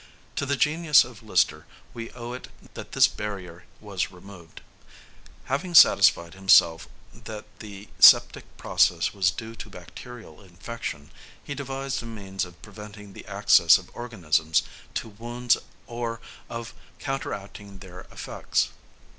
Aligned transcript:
To 0.37 0.47
the 0.47 0.55
genius 0.55 1.03
of 1.03 1.21
Lister 1.21 1.67
we 1.93 2.09
owe 2.13 2.33
it 2.33 2.47
that 2.73 2.93
this 2.93 3.07
barrier 3.07 3.65
was 3.79 4.09
removed. 4.11 4.61
Having 5.43 5.75
satisfied 5.75 6.33
himself 6.33 6.87
that 7.13 7.45
the 7.59 7.87
septic 7.99 8.45
process 8.57 9.13
was 9.13 9.29
due 9.29 9.53
to 9.55 9.69
bacterial 9.69 10.41
infection, 10.41 11.11
he 11.43 11.53
devised 11.53 12.01
a 12.01 12.07
means 12.07 12.45
of 12.45 12.59
preventing 12.63 13.13
the 13.13 13.27
access 13.27 13.77
of 13.77 13.91
organisms 13.95 14.63
to 14.95 15.07
wounds 15.09 15.55
or 15.85 16.19
of 16.49 16.73
counteracting 16.97 17.77
their 17.77 18.07
effects. 18.11 18.69